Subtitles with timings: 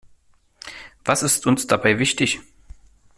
[1.05, 2.39] Was ist uns dabei wichtig?